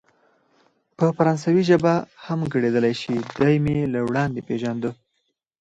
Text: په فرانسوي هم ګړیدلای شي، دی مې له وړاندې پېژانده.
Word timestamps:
په 0.97 1.05
فرانسوي 1.17 1.63
هم 2.25 2.39
ګړیدلای 2.53 2.93
شي، 3.01 3.15
دی 3.37 3.55
مې 3.63 3.77
له 3.93 3.99
وړاندې 4.07 4.45
پېژانده. 4.47 4.91